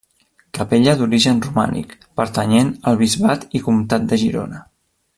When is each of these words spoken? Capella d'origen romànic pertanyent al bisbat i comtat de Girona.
Capella 0.57 0.95
d'origen 1.01 1.41
romànic 1.47 1.93
pertanyent 2.21 2.73
al 2.93 2.99
bisbat 3.05 3.47
i 3.59 3.63
comtat 3.71 4.13
de 4.15 4.21
Girona. 4.27 4.65